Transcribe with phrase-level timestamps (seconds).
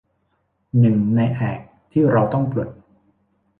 [0.79, 1.59] หนึ่งในแอก
[1.91, 2.69] ที่เราต้องปลด